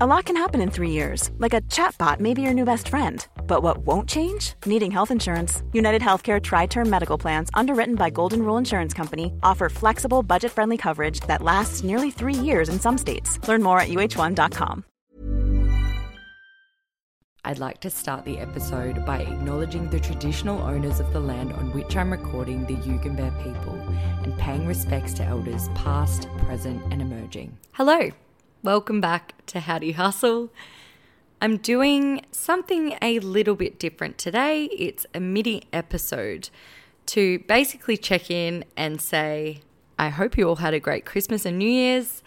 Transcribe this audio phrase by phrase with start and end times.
[0.00, 2.88] A lot can happen in three years, like a chatbot may be your new best
[2.88, 3.24] friend.
[3.46, 4.54] But what won't change?
[4.66, 5.62] Needing health insurance.
[5.72, 10.50] United Healthcare Tri Term Medical Plans, underwritten by Golden Rule Insurance Company, offer flexible, budget
[10.50, 13.38] friendly coverage that lasts nearly three years in some states.
[13.46, 14.84] Learn more at uh1.com.
[17.44, 21.72] I'd like to start the episode by acknowledging the traditional owners of the land on
[21.72, 23.74] which I'm recording the Yugambeh people
[24.24, 27.56] and paying respects to elders past, present, and emerging.
[27.74, 28.10] Hello,
[28.64, 30.50] welcome back to How Do Hustle.
[31.42, 34.70] I'm doing something a little bit different today.
[34.72, 36.48] It's a mini episode
[37.06, 39.60] to basically check in and say,
[39.98, 42.22] I hope you all had a great Christmas and New Year's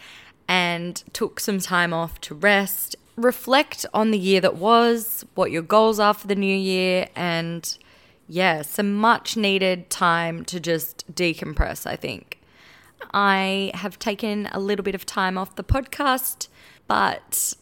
[0.47, 5.63] and took some time off to rest, reflect on the year that was, what your
[5.63, 7.79] goals are for the new year, and
[8.27, 12.36] yeah, some much needed time to just decompress, I think.
[13.13, 16.47] I have taken a little bit of time off the podcast,
[16.87, 17.53] but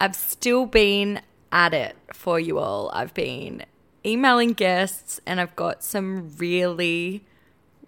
[0.00, 1.20] I've still been
[1.52, 2.90] at it for you all.
[2.92, 3.64] I've been
[4.04, 7.24] emailing guests and I've got some really,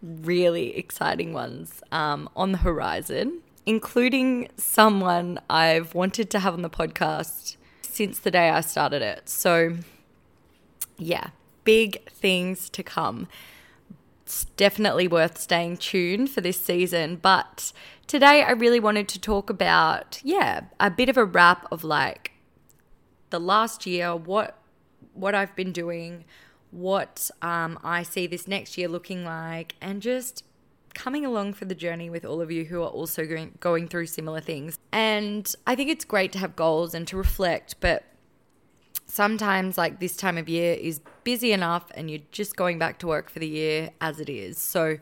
[0.03, 6.71] really exciting ones um, on the horizon, including someone I've wanted to have on the
[6.71, 9.29] podcast since the day I started it.
[9.29, 9.77] So,
[10.97, 11.31] yeah,
[11.65, 13.29] big things to come.
[14.31, 17.17] It's definitely worth staying tuned for this season.
[17.17, 17.73] But
[18.07, 22.31] today I really wanted to talk about, yeah, a bit of a wrap of like
[23.31, 24.57] the last year, what
[25.15, 26.25] what I've been doing,
[26.71, 30.45] what um, I see this next year looking like, and just
[30.95, 34.07] coming along for the journey with all of you who are also going, going through
[34.07, 34.79] similar things.
[34.93, 38.05] And I think it's great to have goals and to reflect, but
[39.11, 43.07] sometimes like this time of year is busy enough and you're just going back to
[43.07, 44.57] work for the year as it is.
[44.57, 44.99] So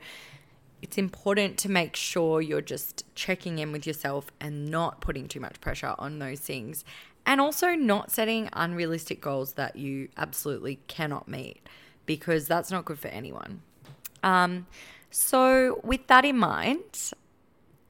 [0.80, 5.40] it's important to make sure you're just checking in with yourself and not putting too
[5.40, 6.84] much pressure on those things.
[7.26, 11.60] And also not setting unrealistic goals that you absolutely cannot meet
[12.06, 13.60] because that's not good for anyone.
[14.22, 14.66] Um,
[15.10, 17.12] so, with that in mind,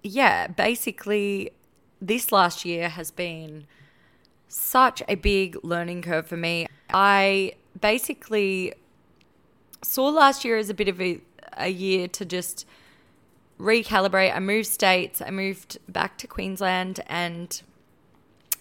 [0.03, 1.53] yeah, basically,
[2.01, 3.67] this last year has been
[4.49, 6.67] such a big learning curve for me.
[6.91, 8.75] I basically
[9.83, 11.21] saw last year as a bit of a,
[11.57, 12.67] a year to just
[13.59, 14.35] recalibrate.
[14.35, 17.61] I moved states, I moved back to Queensland and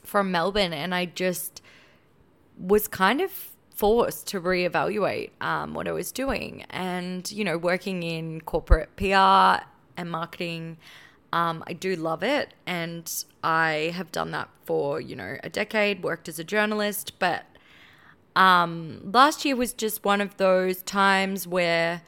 [0.03, 1.61] from Melbourne, and I just
[2.57, 3.31] was kind of
[3.75, 6.65] forced to reevaluate um, what I was doing.
[6.69, 9.63] And, you know, working in corporate PR
[9.95, 10.77] and marketing,
[11.33, 12.53] um, I do love it.
[12.65, 13.11] And
[13.43, 17.13] I have done that for, you know, a decade, worked as a journalist.
[17.19, 17.45] But
[18.35, 22.01] um, last year was just one of those times where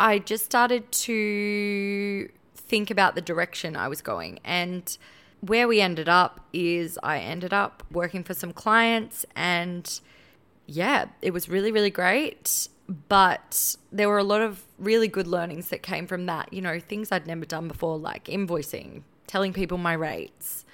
[0.00, 4.38] I just started to think about the direction I was going.
[4.44, 4.96] And
[5.40, 10.00] where we ended up is I ended up working for some clients and
[10.66, 12.68] yeah, it was really, really great.
[13.08, 16.52] But there were a lot of really good learnings that came from that.
[16.52, 20.64] You know, things I'd never done before, like invoicing, telling people my rates,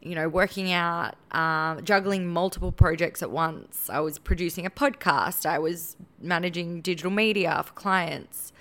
[0.00, 3.90] you know, working out, um, juggling multiple projects at once.
[3.90, 8.52] I was producing a podcast, I was managing digital media for clients.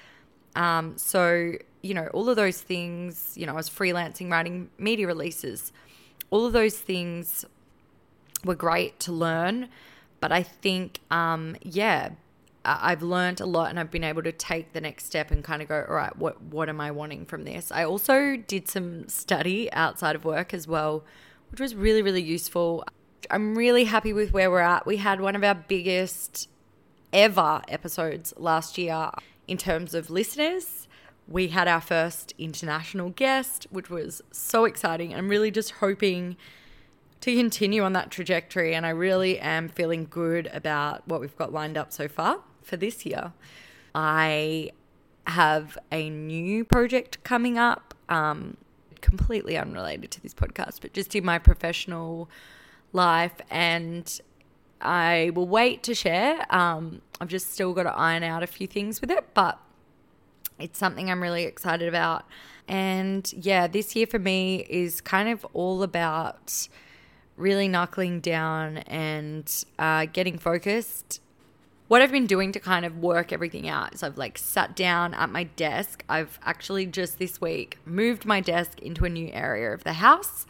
[0.56, 5.08] Um, so, you know, all of those things, you know, I was freelancing, writing media
[5.08, 5.72] releases.
[6.30, 7.46] All of those things
[8.44, 9.70] were great to learn.
[10.20, 12.10] But I think, um, yeah,
[12.66, 15.62] I've learned a lot and I've been able to take the next step and kind
[15.62, 17.72] of go, all right, what, what am I wanting from this?
[17.72, 21.06] I also did some study outside of work as well,
[21.52, 22.84] which was really, really useful.
[23.32, 24.86] I'm really happy with where we're at.
[24.86, 26.50] We had one of our biggest
[27.14, 29.10] ever episodes last year
[29.48, 30.88] in terms of listeners.
[31.30, 35.16] We had our first international guest, which was so exciting.
[35.16, 36.36] I'm really just hoping
[37.22, 38.76] to continue on that trajectory.
[38.76, 42.78] And I really am feeling good about what we've got lined up so far for
[42.78, 43.34] this year.
[43.94, 44.72] I
[45.28, 48.58] have a new project coming up, um,
[49.02, 52.30] completely unrelated to this podcast, but just in my professional
[52.94, 53.36] life.
[53.50, 54.22] And
[54.82, 56.46] I will wait to share.
[56.54, 59.60] Um, I've just still got to iron out a few things with it, but
[60.58, 62.26] it's something I'm really excited about.
[62.68, 66.68] And yeah, this year for me is kind of all about
[67.36, 71.22] really knuckling down and uh, getting focused.
[71.90, 75.16] What I've been doing to kind of work everything out is I've like sat down
[75.16, 76.04] at my desk.
[76.08, 80.46] I've actually just this week moved my desk into a new area of the house.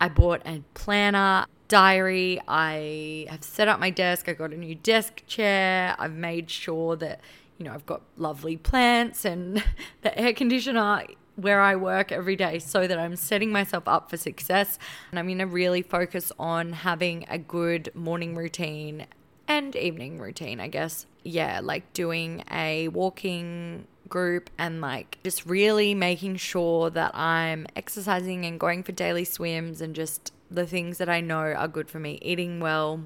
[0.00, 2.40] I bought a planner, diary.
[2.46, 4.28] I have set up my desk.
[4.28, 5.96] I got a new desk chair.
[5.98, 7.20] I've made sure that,
[7.58, 9.64] you know, I've got lovely plants and
[10.02, 14.16] the air conditioner where I work every day so that I'm setting myself up for
[14.16, 14.78] success.
[15.10, 19.08] And I'm going to really focus on having a good morning routine
[19.48, 21.06] and evening routine, I guess.
[21.24, 28.44] Yeah, like doing a walking group and like just really making sure that I'm exercising
[28.44, 31.98] and going for daily swims and just the things that I know are good for
[31.98, 33.00] me, eating well.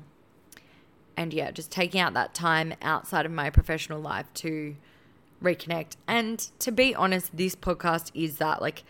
[1.16, 4.76] And yeah, just taking out that time outside of my professional life to
[5.42, 5.96] reconnect.
[6.06, 8.82] And to be honest, this podcast is that like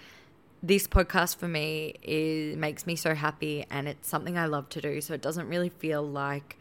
[0.63, 4.81] this podcast for me is makes me so happy and it's something I love to
[4.81, 5.01] do.
[5.01, 6.57] So it doesn't really feel like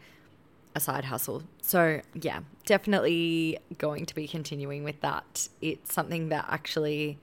[0.76, 1.42] a side hustle.
[1.62, 5.48] So yeah, definitely going to be continuing with that.
[5.62, 7.18] It's something that actually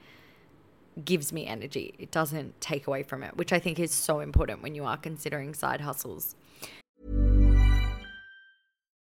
[1.06, 1.94] gives me energy.
[2.00, 4.98] It doesn't take away from it, which I think is so important when you are
[4.98, 6.36] considering side hustles.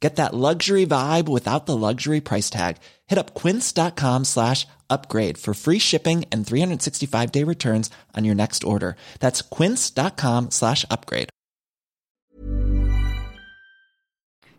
[0.00, 2.76] Get that luxury vibe without the luxury price tag.
[3.06, 8.62] Hit up quince.com slash upgrade for free shipping and 365 day returns on your next
[8.64, 8.96] order.
[9.18, 11.30] That's quince.com slash upgrade.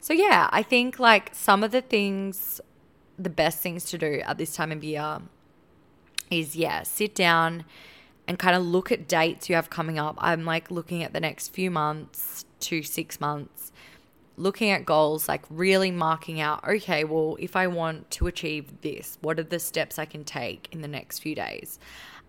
[0.02, 2.60] So yeah, I think like some of the things,
[3.18, 5.20] the best things to do at this time of year
[6.32, 7.64] is yeah, sit down
[8.28, 10.16] and kind of look at dates you have coming up.
[10.20, 13.72] I'm like looking at the next few months to six months
[14.40, 19.18] looking at goals, like really marking out, okay, well, if I want to achieve this,
[19.22, 21.78] what are the steps I can take in the next few days?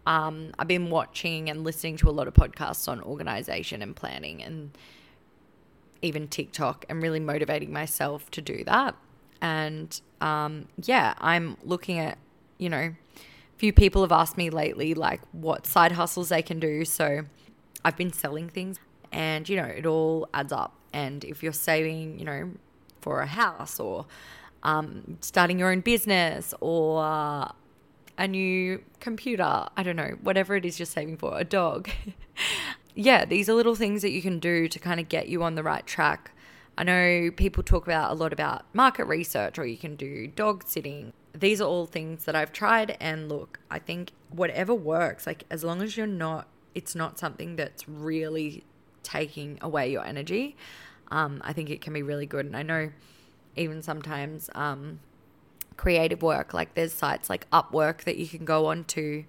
[0.06, 4.42] Um, I've been watching and listening to a lot of podcasts on organization and planning
[4.42, 4.76] and
[6.02, 8.96] even TikTok and really motivating myself to do that.
[9.40, 12.18] And um, yeah, I'm looking at,
[12.58, 16.58] you know, a few people have asked me lately, like, what side hustles they can
[16.58, 16.84] do.
[16.84, 17.22] So
[17.84, 18.80] I've been selling things
[19.12, 20.74] and, you know, it all adds up.
[20.92, 22.50] And if you're saving, you know,
[23.00, 24.06] for a house or
[24.62, 27.02] um, starting your own business or
[28.18, 31.88] a new computer, I don't know, whatever it is you're saving for, a dog.
[32.94, 35.54] yeah, these are little things that you can do to kind of get you on
[35.54, 36.32] the right track.
[36.76, 40.64] I know people talk about a lot about market research or you can do dog
[40.66, 41.12] sitting.
[41.34, 45.64] These are all things that I've tried and look, I think whatever works, like as
[45.64, 48.64] long as you're not it's not something that's really
[49.02, 50.56] taking away your energy,
[51.10, 52.46] um, I think it can be really good.
[52.46, 52.90] And I know
[53.56, 55.00] even sometimes um,
[55.76, 59.24] creative work, like there's sites like Upwork that you can go on to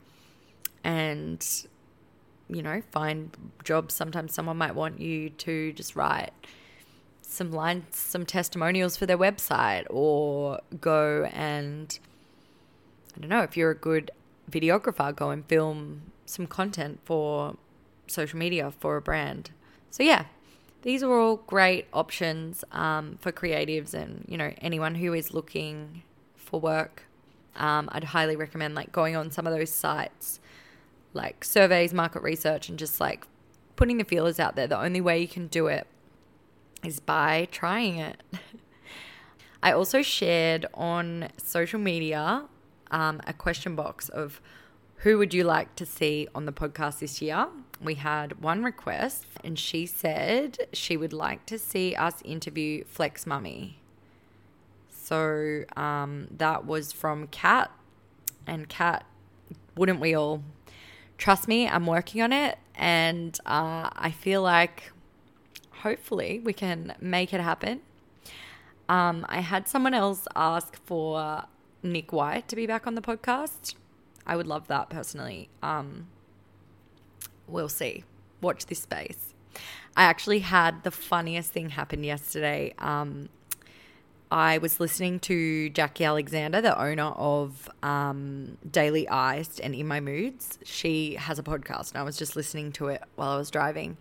[0.84, 1.46] and,
[2.50, 3.94] you know, find jobs.
[3.94, 6.32] Sometimes someone might want you to just write
[7.22, 11.98] some lines, some testimonials for their website, or go and
[13.16, 14.12] I don't know if you're a good
[14.50, 17.56] videographer, go and film some content for
[18.08, 19.51] social media for a brand.
[19.91, 20.25] So yeah,
[20.81, 26.01] these are all great options um, for creatives and you know anyone who is looking
[26.36, 27.03] for work.
[27.55, 30.39] Um, I'd highly recommend like going on some of those sites,
[31.13, 33.27] like surveys, market research, and just like
[33.75, 34.67] putting the feelers out there.
[34.67, 35.86] The only way you can do it
[36.83, 38.24] is by trying it.
[39.63, 42.45] I also shared on social media
[42.89, 44.41] um, a question box of
[44.98, 47.48] who would you like to see on the podcast this year?
[47.83, 53.25] We had one request, and she said she would like to see us interview Flex
[53.25, 53.73] Mami.
[54.89, 57.71] So um, that was from Kat,
[58.45, 59.05] and Kat,
[59.75, 60.43] wouldn't we all?
[61.17, 64.91] Trust me, I'm working on it, and uh, I feel like
[65.81, 67.81] hopefully we can make it happen.
[68.88, 71.45] Um, I had someone else ask for
[71.81, 73.75] Nick White to be back on the podcast.
[74.27, 75.50] I would love that personally.
[75.63, 76.07] Um,
[77.51, 78.03] we'll see.
[78.41, 79.34] Watch this space.
[79.96, 82.74] I actually had the funniest thing happen yesterday.
[82.79, 83.29] Um,
[84.31, 90.00] I was listening to Jackie Alexander, the owner of um, Daily Iced and In My
[90.00, 90.58] Moods.
[90.63, 93.98] She has a podcast, and I was just listening to it while I was driving.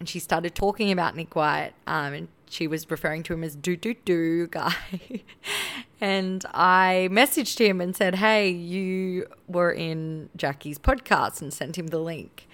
[0.00, 3.54] And she started talking about Nick White, um, and she was referring to him as
[3.54, 4.74] do do do guy.
[6.00, 11.86] and I messaged him and said, Hey, you were in Jackie's podcast and sent him
[11.86, 12.48] the link.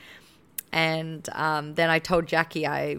[0.72, 2.98] And um, then I told Jackie I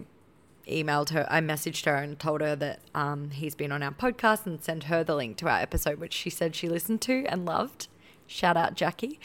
[0.68, 4.46] emailed her, I messaged her and told her that um, he's been on our podcast
[4.46, 7.44] and sent her the link to our episode, which she said she listened to and
[7.44, 7.88] loved.
[8.26, 9.18] Shout out Jackie.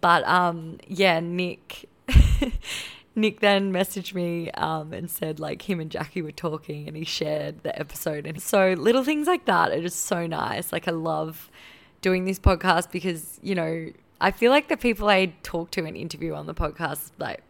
[0.00, 1.88] But um, yeah, Nick.
[3.18, 7.04] Nick then messaged me um, and said like him and Jackie were talking and he
[7.04, 8.26] shared the episode.
[8.26, 10.70] And so little things like that are just so nice.
[10.70, 11.50] Like I love
[12.02, 15.96] doing this podcast because, you know, I feel like the people I talk to and
[15.96, 17.42] interview on the podcast, like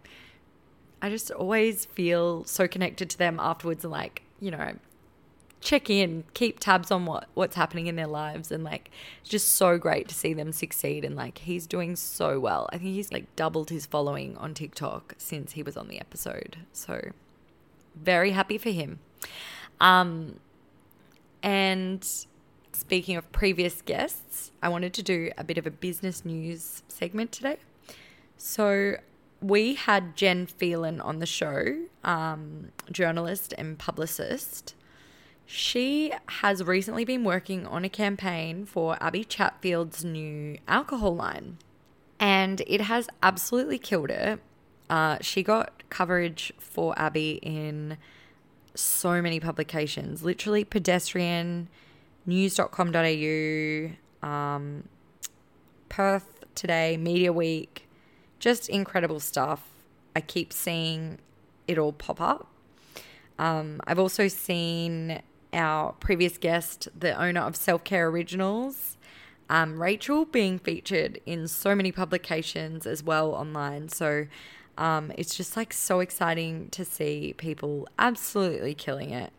[1.07, 4.73] I just always feel so connected to them afterwards and like, you know,
[5.61, 9.55] check in, keep tabs on what what's happening in their lives and like it's just
[9.55, 12.69] so great to see them succeed and like he's doing so well.
[12.73, 16.57] I think he's like doubled his following on TikTok since he was on the episode.
[16.73, 17.13] So
[17.95, 18.99] very happy for him.
[19.81, 20.41] Um
[21.41, 22.05] and
[22.73, 27.31] speaking of previous guests, I wanted to do a bit of a business news segment
[27.31, 27.59] today.
[28.37, 28.97] So
[29.41, 34.75] we had Jen Phelan on the show, um, journalist and publicist.
[35.45, 41.59] She has recently been working on a campaign for Abbie Chatfield's new alcohol line,
[42.19, 44.41] and it has absolutely killed it.
[44.91, 47.97] Uh, she got coverage for Abbie in
[48.75, 51.69] so many publications, literally pedestrian,
[52.25, 53.91] news.com.au,
[54.29, 54.89] um,
[55.89, 57.86] Perth Today, Media Week,
[58.39, 59.63] just incredible stuff.
[60.15, 61.19] I keep seeing
[61.67, 62.49] it all pop up.
[63.39, 65.21] Um, I've also seen
[65.53, 68.97] our previous guest, the owner of Self Care Originals,
[69.49, 73.89] um, Rachel, being featured in so many publications as well online.
[73.89, 74.27] So
[74.79, 79.33] um, it's just like so exciting to see people absolutely killing it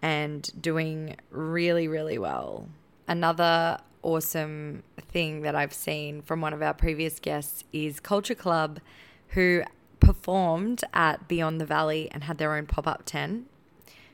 [0.00, 2.68] and doing really, really well.
[3.08, 8.80] Another awesome thing that I've seen from one of our previous guests is Culture Club,
[9.28, 9.62] who
[10.00, 13.46] performed at Beyond the Valley and had their own pop up tent.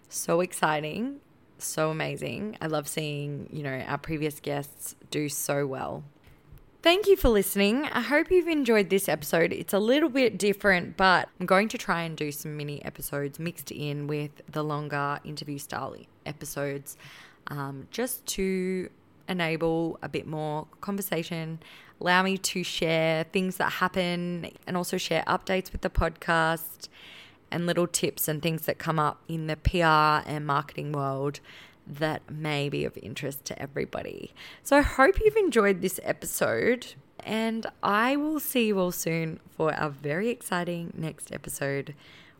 [0.08, 1.20] So exciting,
[1.58, 2.56] so amazing.
[2.60, 6.04] I love seeing, you know, our previous guests do so well.
[6.82, 7.84] Thank you for listening.
[7.84, 9.52] I hope you've enjoyed this episode.
[9.52, 13.38] It's a little bit different, but I'm going to try and do some mini episodes
[13.38, 15.94] mixed in with the longer interview style
[16.24, 16.96] episodes
[17.48, 18.88] um, just to
[19.30, 21.60] enable a bit more conversation,
[22.00, 26.88] allow me to share things that happen and also share updates with the podcast
[27.50, 31.40] and little tips and things that come up in the PR and marketing world
[31.86, 34.32] that may be of interest to everybody.
[34.62, 36.94] So I hope you've enjoyed this episode
[37.24, 41.94] and I will see you all soon for our very exciting next episode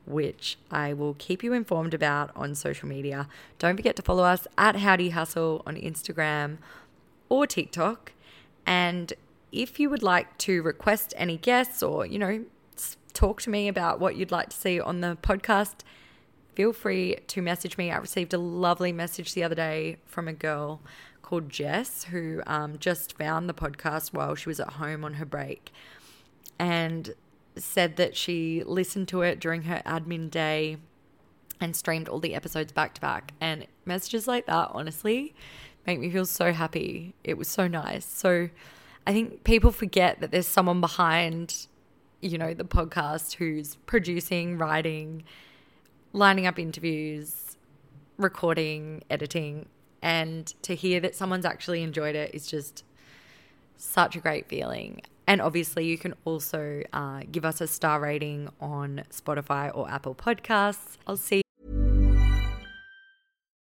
[0.07, 3.29] which I will keep you informed about on social media.
[3.59, 6.59] Don't forget to follow us at Howdy Hustle on Instagram
[7.29, 8.13] or TikTok.
[8.67, 9.13] And
[9.53, 12.45] if you would like to request any guests or, you know,
[13.13, 15.81] talk to me about what you'd like to see on the podcast,
[16.55, 17.91] feel free to message me.
[17.91, 20.81] I received a lovely message the other day from a girl
[21.23, 25.25] called Jess who um, just found the podcast while she was at home on her
[25.25, 25.73] break
[26.59, 27.15] and
[27.63, 30.77] said that she listened to it during her admin day
[31.61, 33.33] and streamed all the episodes back to back.
[33.41, 35.35] And messages like that, honestly,
[35.87, 37.15] make me feel so happy.
[37.23, 38.05] It was so nice.
[38.05, 38.49] So
[39.07, 41.67] I think people forget that there's someone behind,
[42.21, 45.25] you know, the podcast who's producing, writing,
[46.13, 47.57] lining up interviews,
[48.17, 49.67] recording, editing.
[50.03, 52.85] And to hear that someone's actually enjoyed it is just
[53.77, 55.03] such a great feeling.
[55.31, 60.13] And obviously, you can also uh, give us a star rating on Spotify or Apple
[60.13, 60.97] Podcasts.
[61.07, 61.43] I'll see.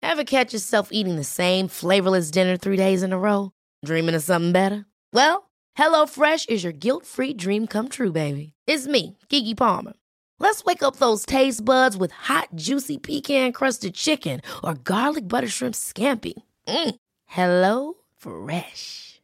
[0.04, 3.54] Ever catch yourself eating the same flavorless dinner three days in a row?
[3.84, 4.86] Dreaming of something better?
[5.14, 5.50] Well,
[5.80, 8.54] HelloFresh is your guilt free dream come true, baby.
[8.68, 9.94] It's me, Keke Palmer.
[10.38, 15.48] Let's wake up those taste buds with hot, juicy pecan crusted chicken or garlic butter
[15.48, 16.34] shrimp scampi.
[16.68, 16.94] Mm.
[17.26, 19.07] Hello Fresh.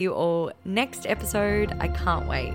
[0.00, 1.76] You all next episode.
[1.78, 2.54] I can't wait.